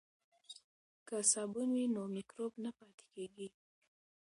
که 1.07 1.17
صابون 1.31 1.69
وي 1.75 1.85
نو 1.95 2.01
مکروب 2.15 2.53
نه 2.63 2.71
پاتې 2.77 3.05
کیږي. 3.13 3.47